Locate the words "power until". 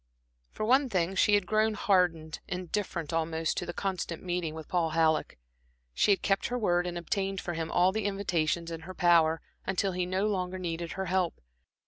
8.95-9.91